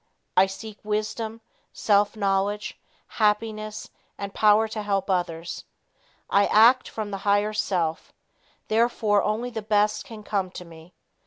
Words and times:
I 0.35 0.47
seek 0.47 0.79
wisdom, 0.83 1.41
self 1.73 2.15
knowledge, 2.15 2.75
happiness 3.05 3.91
and 4.17 4.33
power 4.33 4.67
to 4.67 4.81
help 4.81 5.11
others. 5.11 5.65
I 6.27 6.47
act 6.47 6.89
from 6.89 7.11
the 7.11 7.17
higher 7.19 7.53
self, 7.53 8.11
therefore 8.67 9.21
only 9.21 9.51
the 9.51 9.61
best 9.61 10.03
can 10.03 10.23
come 10.23 10.49
to 10.57 10.65
me. 10.65 10.95